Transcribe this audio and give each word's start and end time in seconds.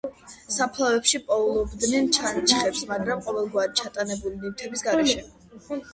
საფლავებში 0.53 1.19
პოულობდნენ 1.27 2.09
ჩონჩხებს, 2.17 2.81
მაგრამ 2.93 3.23
ყოველგვარი 3.27 3.77
ჩატანებული 3.83 4.43
ნივთების 4.47 4.87
გარეშე. 4.89 5.25